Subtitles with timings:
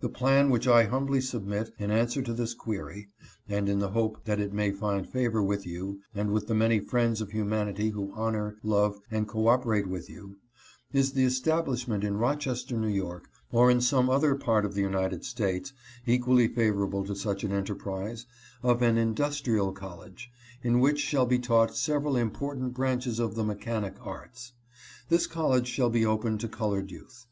[0.00, 3.10] The plan which I humbly submit in answer to this inquiry
[3.50, 6.80] (and in the hope that it may find favor with you, and with the many
[6.80, 10.38] friends of humanity who honor, love and cooporate with you)
[10.94, 13.02] is the establishment in Rochester, 5[.
[13.04, 13.20] Y.,
[13.52, 15.74] or in some other part of the United States
[16.06, 18.24] equally favorable to such an enterprise,
[18.62, 20.30] of an Industrial College
[20.62, 24.54] in which shall be taught several important branches of the mechanic arts.
[25.10, 27.26] This college shall be open to colored youth.